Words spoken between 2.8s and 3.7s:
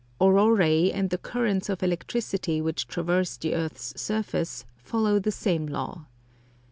traverse the